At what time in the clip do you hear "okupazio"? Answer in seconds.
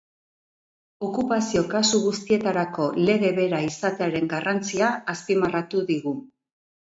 1.07-1.61